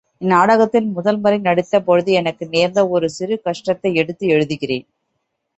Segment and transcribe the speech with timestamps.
[0.21, 4.87] இந்நாடகத்தில் முதன் முறை நடித்தபொழுது எனக்கு நேர்ந்த ஒரு சிறு கஷ்டத்தை எடுத்து எழுதுகிறேன்.